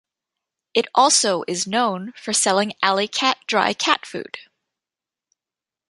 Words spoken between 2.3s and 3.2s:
selling Alley